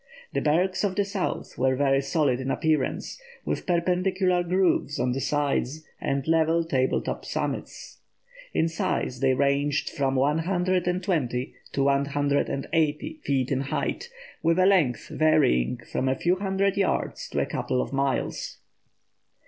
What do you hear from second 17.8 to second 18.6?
miles.